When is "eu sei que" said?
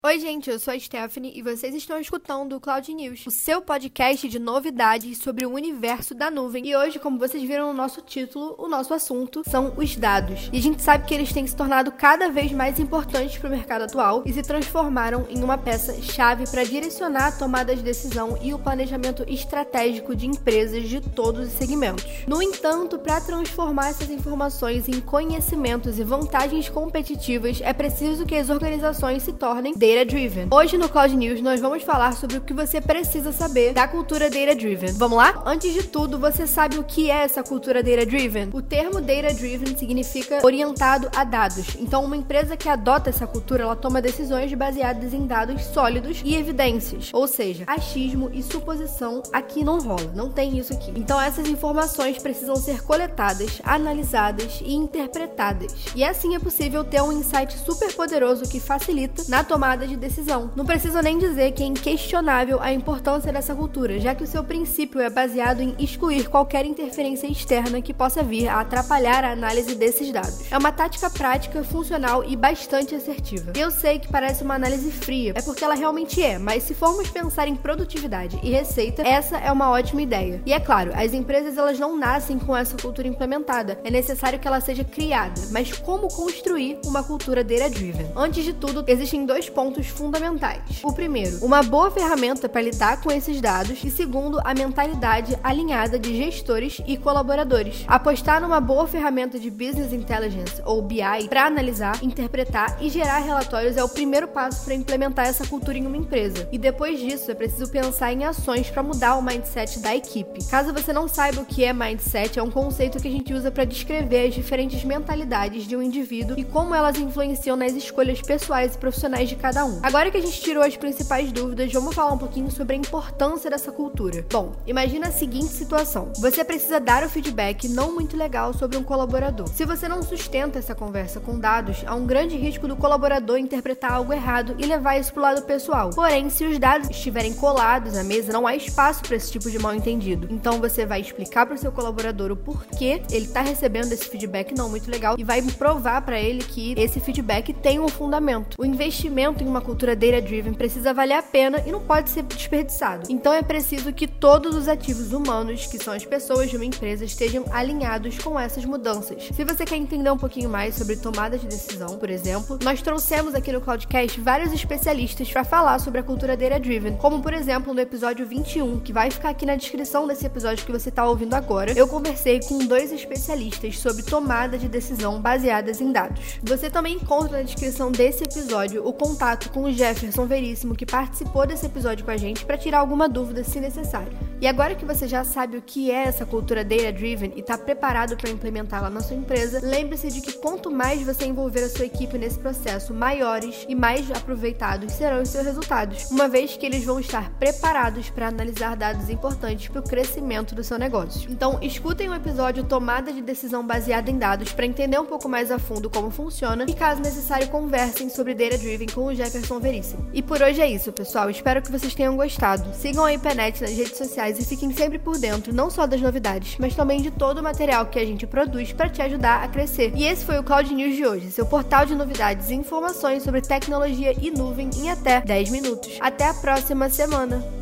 73.56-74.08